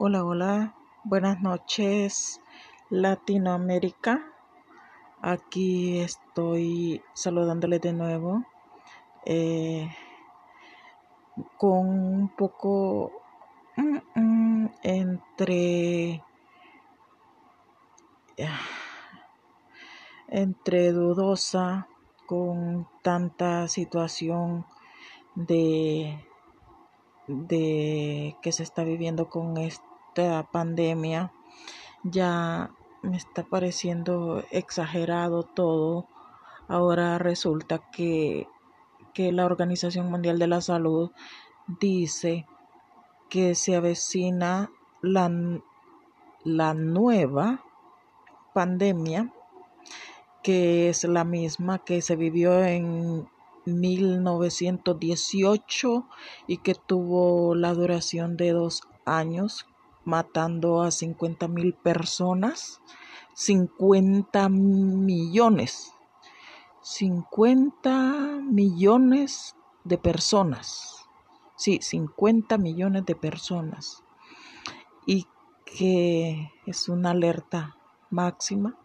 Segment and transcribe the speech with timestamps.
[0.00, 2.40] Hola, hola, buenas noches
[2.88, 4.22] Latinoamérica.
[5.20, 8.44] Aquí estoy saludándoles de nuevo
[9.26, 9.90] eh,
[11.56, 13.10] con un poco
[13.76, 16.22] mm, mm, entre
[20.28, 21.88] entre dudosa
[22.24, 24.64] con tanta situación
[25.34, 26.24] de
[27.26, 29.58] de que se está viviendo con
[30.50, 31.32] pandemia
[32.02, 32.70] ya
[33.02, 36.06] me está pareciendo exagerado todo.
[36.68, 38.46] Ahora resulta que,
[39.14, 41.10] que la Organización Mundial de la Salud
[41.80, 42.46] dice
[43.28, 44.70] que se avecina
[45.02, 45.30] la,
[46.44, 47.64] la nueva
[48.54, 49.32] pandemia,
[50.42, 53.28] que es la misma que se vivió en
[53.66, 56.08] 1918
[56.46, 59.66] y que tuvo la duración de dos años,
[60.08, 62.80] matando a 50 mil personas,
[63.34, 65.92] 50 millones,
[66.80, 71.06] 50 millones de personas,
[71.56, 74.02] sí, 50 millones de personas,
[75.06, 75.26] y
[75.66, 77.76] que es una alerta
[78.10, 78.78] máxima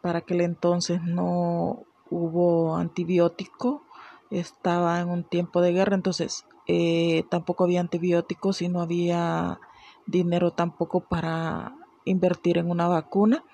[0.00, 3.82] para aquel entonces no hubo antibiótico
[4.30, 9.60] estaba en un tiempo de guerra, entonces eh, tampoco había antibióticos y no había
[10.08, 13.44] dinero tampoco para invertir en una vacuna.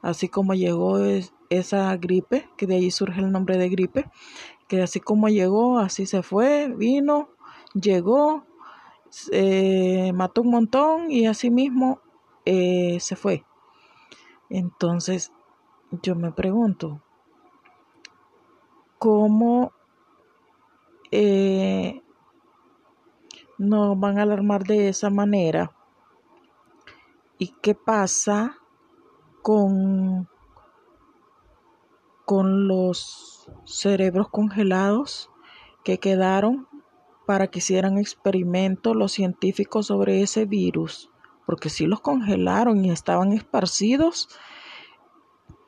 [0.00, 0.98] Así como llegó
[1.50, 4.10] esa gripe, que de ahí surge el nombre de gripe,
[4.68, 7.28] que así como llegó, así se fue, vino,
[7.74, 8.46] llegó,
[10.14, 12.00] mató un montón y así mismo
[12.44, 13.44] eh, se fue.
[14.48, 15.32] Entonces,
[16.02, 17.02] yo me pregunto,
[18.98, 19.72] ¿cómo
[21.10, 22.02] eh,
[23.58, 25.70] nos van a alarmar de esa manera.
[27.44, 28.56] ¿Y qué pasa
[29.42, 30.30] con,
[32.24, 35.30] con los cerebros congelados
[35.84, 36.66] que quedaron
[37.26, 41.10] para que hicieran experimentos los científicos sobre ese virus?
[41.44, 44.30] Porque si los congelaron y estaban esparcidos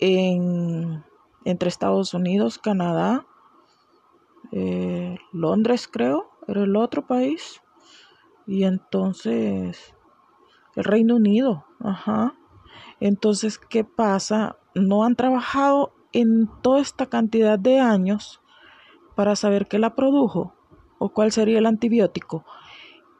[0.00, 1.04] en,
[1.44, 3.26] entre Estados Unidos, Canadá,
[4.50, 7.60] eh, Londres creo, era el otro país.
[8.46, 9.95] Y entonces,
[10.76, 12.34] el Reino Unido, ajá.
[13.00, 14.56] Entonces, ¿qué pasa?
[14.74, 18.40] No han trabajado en toda esta cantidad de años
[19.14, 20.54] para saber qué la produjo
[20.98, 22.44] o cuál sería el antibiótico.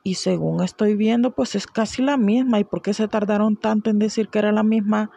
[0.02, 2.60] Y según estoy viendo, pues es casi la misma.
[2.60, 5.10] ¿Y por qué se tardaron tanto en decir que era la misma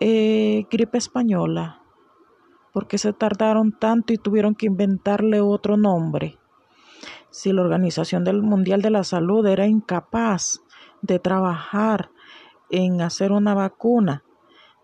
[0.00, 1.82] eh, gripe española?
[2.72, 6.38] ¿Por qué se tardaron tanto y tuvieron que inventarle otro nombre?
[7.30, 10.60] Si la Organización Mundial de la Salud era incapaz
[11.04, 12.10] de trabajar
[12.70, 14.24] en hacer una vacuna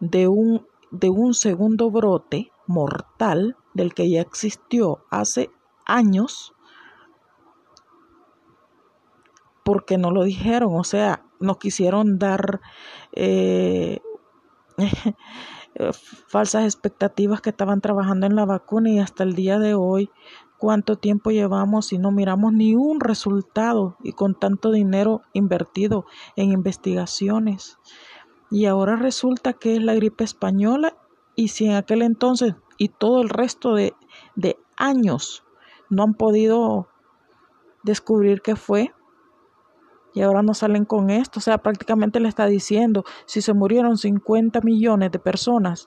[0.00, 5.50] de un, de un segundo brote mortal del que ya existió hace
[5.86, 6.52] años,
[9.64, 12.60] porque no lo dijeron, o sea, no quisieron dar
[13.12, 14.00] Eh,
[16.26, 20.10] falsas expectativas que estaban trabajando en la vacuna y hasta el día de hoy
[20.60, 26.04] cuánto tiempo llevamos y no miramos ni un resultado y con tanto dinero invertido
[26.36, 27.78] en investigaciones.
[28.50, 30.96] Y ahora resulta que es la gripe española
[31.34, 33.94] y si en aquel entonces y todo el resto de,
[34.36, 35.44] de años
[35.88, 36.88] no han podido
[37.82, 38.92] descubrir qué fue,
[40.12, 41.38] y ahora no salen con esto.
[41.38, 45.86] O sea, prácticamente le está diciendo, si se murieron 50 millones de personas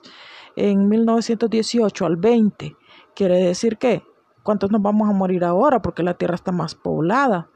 [0.56, 2.76] en 1918 al 20,
[3.14, 4.02] quiere decir que,
[4.44, 5.82] ¿cuántos nos vamos a morir ahora?
[5.82, 7.48] Porque la Tierra está más poblada.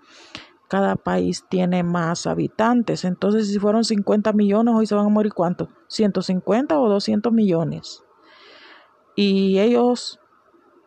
[0.67, 3.05] Cada país tiene más habitantes.
[3.05, 5.69] Entonces, si fueron 50 millones, hoy se van a morir cuántos?
[5.87, 8.03] 150 o 200 millones.
[9.15, 10.19] Y ellos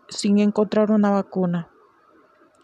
[0.09, 1.71] sin encontrar una vacuna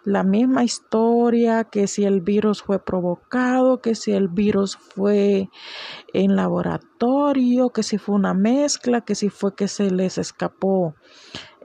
[0.08, 5.50] la misma historia, que si el virus fue provocado, que si el virus fue
[6.14, 10.96] en laboratorio, que si fue una mezcla, que si fue que se les escapó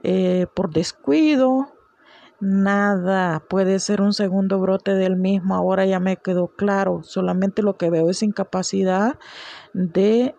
[0.03, 1.73] eh, por descuido.
[2.39, 7.77] Nada, puede ser un segundo brote del mismo, ahora ya me quedó claro, solamente lo
[7.77, 9.17] que veo es incapacidad
[9.73, 10.35] de,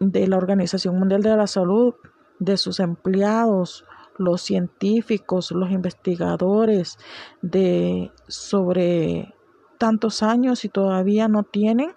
[0.00, 1.94] de la Organización Mundial de la Salud,
[2.38, 3.84] de sus empleados,
[4.16, 6.96] los científicos, los investigadores
[7.42, 9.34] de sobre
[9.76, 11.94] tantos años y todavía no tienen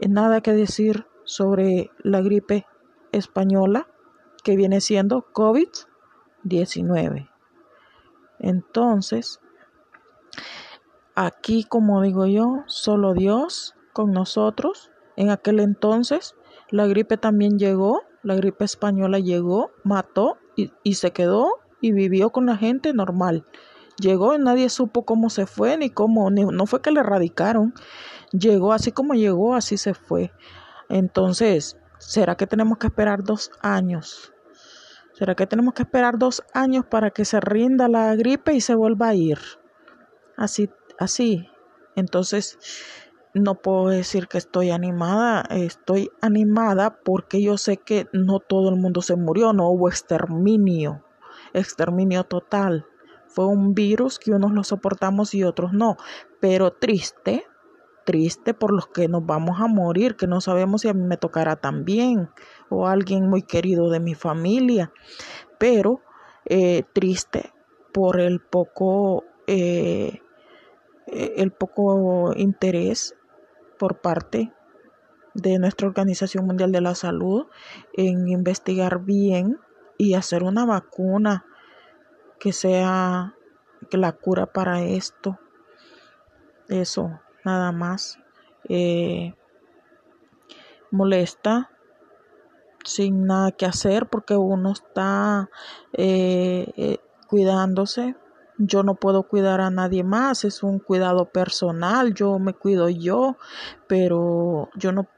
[0.00, 2.66] nada que decir sobre la gripe
[3.12, 3.88] española
[4.42, 7.28] que viene siendo COVID-19.
[8.38, 9.40] Entonces,
[11.14, 14.90] aquí, como digo yo, solo Dios con nosotros.
[15.16, 16.34] En aquel entonces
[16.70, 21.48] la gripe también llegó, la gripe española llegó, mató y, se quedó
[21.80, 23.44] y vivió con la gente normal.
[23.98, 27.74] Llegó y nadie supo cómo se fue ni cómo, no fue que le erradicaron.
[28.30, 30.32] Llegó así como llegó, así se fue.
[30.88, 34.32] Entonces, ¿será que tenemos que esperar dos años?
[35.12, 38.74] ¿Será que tenemos que esperar dos años para que se rinda la gripe y se
[38.74, 39.38] vuelva a ir?
[40.36, 41.46] Así, así.
[41.94, 42.58] Entonces,
[43.34, 48.76] no puedo decir que estoy animada, estoy animada porque yo sé que no todo el
[48.76, 51.04] mundo se murió, no hubo exterminio,
[51.52, 52.86] exterminio total.
[53.26, 55.96] Fue un virus que unos lo soportamos y otros no,
[56.40, 57.44] pero triste,
[58.10, 61.16] triste por los que nos vamos a morir, que no sabemos si a mí me
[61.16, 62.28] tocará también
[62.68, 64.90] o alguien muy querido de mi familia,
[65.60, 66.00] pero
[66.44, 67.52] eh, triste
[67.92, 70.22] por el poco, eh,
[71.06, 73.14] el poco interés
[73.78, 74.52] por parte
[75.34, 77.46] de nuestra Organización Mundial de la Salud
[77.92, 79.60] en investigar bien
[79.98, 81.44] y hacer una vacuna
[82.40, 83.36] que sea
[83.92, 85.38] la cura para esto.
[86.68, 88.18] Eso, nada más.
[88.68, 89.34] Eh,
[90.90, 91.70] molesta
[92.84, 95.50] sin nada que hacer porque uno está
[95.92, 96.98] eh, eh,
[97.28, 98.16] cuidándose
[98.60, 103.36] yo no puedo cuidar a nadie más, es un cuidado personal, yo me cuido yo,
[103.88, 105.08] pero yo no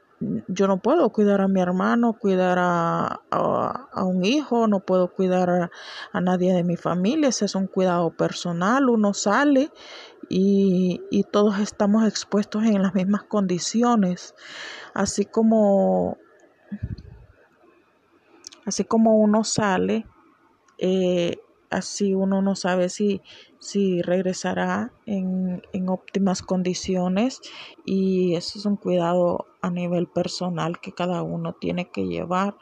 [0.47, 5.49] yo no puedo cuidar a mi hermano, cuidar a, a, un hijo, no puedo cuidar
[5.49, 5.71] a,
[6.13, 9.69] a, nadie de mi familia, ese es un cuidado personal, uno sale
[10.35, 14.33] y, y todos estamos expuestos en las mismas condiciones,
[14.95, 16.17] así como
[18.65, 20.07] así como uno sale,
[20.79, 21.37] eh,
[21.69, 23.21] así uno no sabe si,
[23.59, 27.39] si regresará en, en, óptimas condiciones.
[27.85, 32.57] Y eso es un cuidado a nivel personal que cada uno tiene que llevar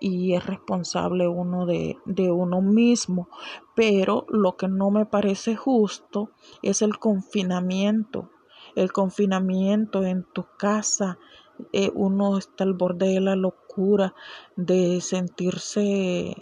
[0.00, 3.28] y es responsable uno de, de uno mismo.
[3.74, 6.30] Pero lo que no me parece justo
[6.62, 8.30] es el confinamiento.
[8.74, 11.18] El confinamiento en tu casa,
[11.72, 14.14] eh, uno está al borde de la locura
[14.56, 16.36] de sentirse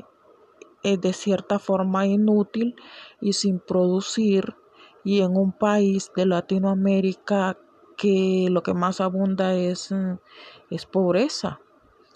[0.82, 2.76] es de cierta forma inútil
[3.20, 4.54] y sin producir
[5.04, 7.58] y en un país de Latinoamérica
[7.96, 9.92] que lo que más abunda es,
[10.70, 11.60] es pobreza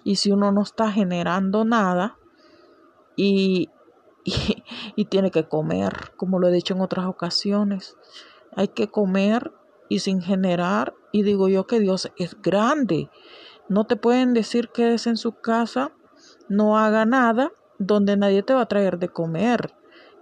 [0.04, 2.18] y si uno no está generando nada
[3.16, 3.68] y,
[4.24, 4.64] y,
[4.96, 7.96] y tiene que comer como lo he dicho en otras ocasiones
[8.56, 9.52] hay que comer
[9.88, 13.10] y sin generar y digo yo que Dios es grande
[13.68, 15.92] no te pueden decir que es en su casa
[16.48, 19.74] no haga nada donde nadie te va a traer de comer.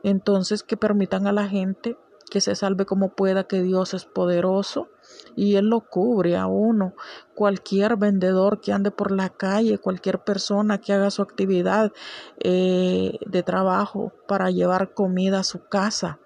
[0.03, 1.99] Entonces que permitan a la gente
[2.31, 4.89] que se salve como pueda, que Dios es poderoso
[5.37, 6.95] y Él lo cubre a uno.
[7.35, 11.93] Cualquier vendedor que ande por la calle, cualquier persona que haga su actividad
[12.39, 16.19] eh, de trabajo para llevar comida a su casa,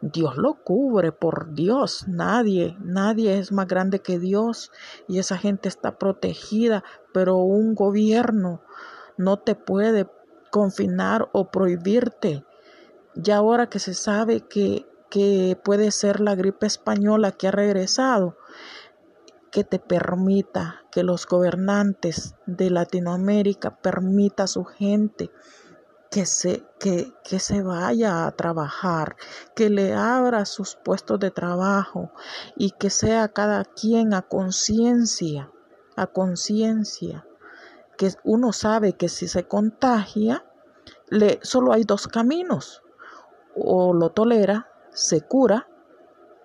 [0.00, 2.06] Dios lo cubre, por Dios.
[2.08, 4.70] Nadie, nadie es más grande que Dios
[5.08, 8.62] y esa gente está protegida, pero un gobierno
[9.16, 10.08] no te puede
[10.50, 12.44] confinar o prohibirte.
[13.14, 18.36] Ya ahora que se sabe que, que puede ser la gripe española que ha regresado,
[19.50, 25.30] que te permita que los gobernantes de Latinoamérica permita a su gente
[26.10, 29.16] que se, que, que se vaya a trabajar,
[29.54, 32.10] que le abra sus puestos de trabajo
[32.56, 35.50] y que sea cada quien a conciencia,
[35.96, 37.26] a conciencia
[38.00, 40.42] que uno sabe que si se contagia,
[41.10, 42.82] le, solo hay dos caminos.
[43.54, 45.68] O lo tolera, se cura,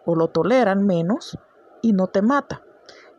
[0.06, 1.38] o lo toleran menos
[1.82, 2.64] y no te mata.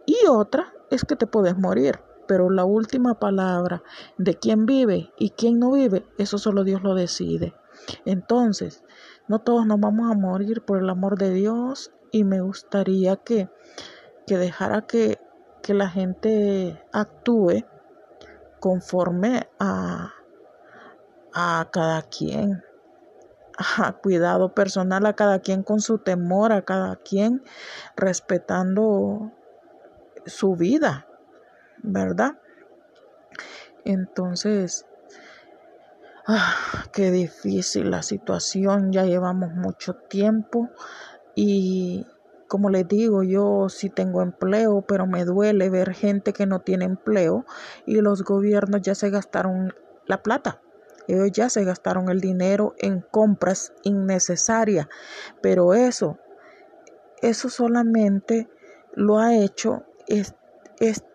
[0.07, 2.01] Y otra es que te puedes morir.
[2.29, 3.83] Pero la última palabra
[4.19, 7.55] de quién vive y quién no vive, eso solo Dios lo decide.
[8.05, 8.83] Entonces,
[9.29, 13.49] no todos nos vamos a morir por el amor de Dios y me gustaría que,
[14.27, 15.21] que dejara que,
[15.63, 17.65] que la gente actúe
[18.59, 20.15] conforme a,
[21.33, 22.65] a cada quien,
[24.03, 27.43] cuidado personal, a cada quien con su temor, a cada quien
[27.97, 29.33] respetando
[30.27, 31.07] su vida,
[31.83, 32.39] ¿verdad?
[33.85, 34.87] Entonces,
[36.27, 40.71] ah, qué difícil la situación, ya llevamos mucho tiempo
[41.35, 42.07] y
[42.49, 46.85] como les digo, yo sí tengo empleo, pero me duele ver gente que no tiene
[46.85, 47.45] empleo
[47.87, 49.75] y los gobiernos ya se gastaron
[50.07, 50.61] la plata.
[51.09, 54.89] Ellos ya se gastaron el dinero en compras innecesarias,
[55.41, 56.19] pero eso
[57.23, 58.49] eso solamente
[58.95, 60.35] lo ha hecho es,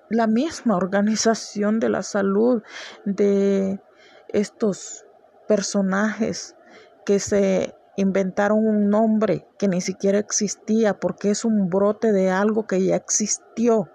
[0.10, 2.64] la misma organización de la salud
[3.06, 3.80] de
[4.28, 5.06] estos
[5.48, 6.58] personajes
[7.06, 12.68] que se inventaron un nombre que ni siquiera existía porque es un brote de algo
[12.68, 13.90] que ya existió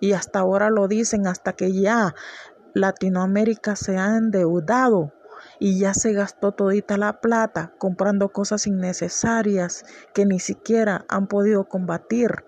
[0.00, 2.14] y hasta ahora lo dicen hasta que ya
[2.74, 5.14] Latinoamérica se ha endeudado
[5.64, 11.70] y ya se gastó todita la plata comprando cosas innecesarias que ni siquiera han podido
[11.70, 12.44] combatir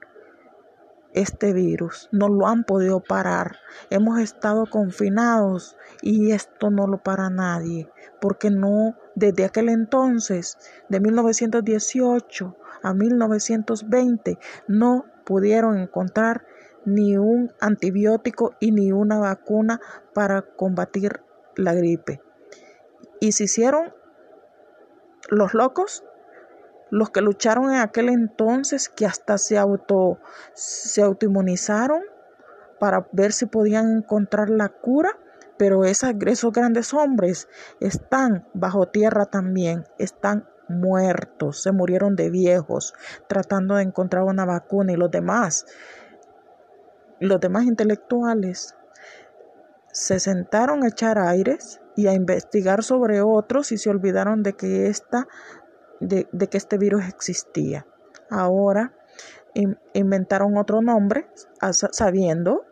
[1.15, 3.57] este virus, no lo han podido parar.
[3.89, 10.59] Hemos estado confinados y esto no lo para nadie, porque no, desde aquel entonces,
[10.91, 16.45] de 1918 a 1920, no pudieron encontrar
[16.85, 19.81] ni un antibiótico y ni una vacuna
[20.13, 21.23] para combatir
[21.57, 22.26] la gripe.
[23.21, 23.95] Y se hicieron
[25.29, 26.05] los locos
[26.91, 30.19] los que lucharon en aquel entonces que hasta se auto
[30.55, 32.03] se autoinmunizaron
[32.79, 35.19] para ver si podían encontrar la cura,
[35.57, 36.13] pero esos
[36.53, 37.49] grandes hombres
[37.81, 42.95] están bajo tierra también, están muertos, se murieron de viejos
[43.29, 45.67] tratando de encontrar una vacuna y los demás,
[47.19, 48.77] los demás intelectuales
[49.91, 54.87] se sentaron a echar aires y a investigar sobre otros y se olvidaron de que
[54.87, 55.27] esta
[56.01, 57.87] de, que este virus existía.
[58.31, 58.95] Ahora
[59.95, 61.29] inventaron otro nombre
[61.93, 62.67] sabiendo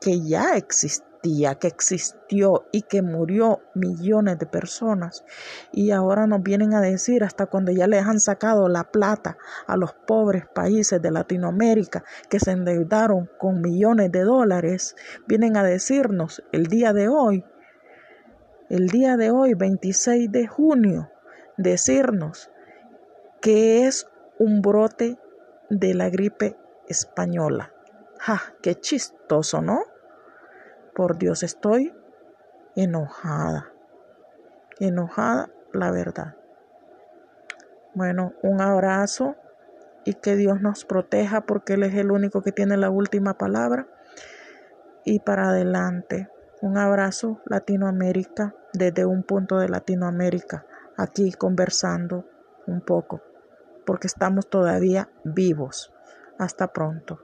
[0.00, 5.24] que ya existía, que existió y que murió millones de personas.
[5.72, 9.76] Y ahora nos vienen a decir, hasta cuando ya les han sacado la plata a
[9.76, 16.42] los pobres países de Latinoamérica que se endeudaron con millones de dólares, vienen a decirnos
[16.52, 17.44] el día de hoy,
[18.68, 21.10] el día de hoy, 26 de junio,
[21.56, 22.50] decirnos
[23.40, 24.06] que es
[24.38, 25.18] un brote
[25.70, 26.56] de la gripe
[26.88, 27.72] española.
[28.18, 28.40] ¡Ja!
[28.62, 29.82] ¡Qué chistoso, ¿no?
[30.94, 31.94] Por Dios, estoy
[32.74, 33.72] enojada.
[34.80, 36.36] Enojada, la verdad.
[37.94, 39.36] Bueno, un abrazo
[40.04, 43.86] y que Dios nos proteja porque Él es el único que tiene la última palabra.
[45.04, 46.28] Y para adelante,
[46.64, 50.64] un abrazo Latinoamérica desde un punto de Latinoamérica,
[50.96, 52.24] aquí conversando
[52.66, 53.20] un poco
[53.84, 55.92] porque estamos todavía vivos.
[56.38, 57.20] Hasta pronto.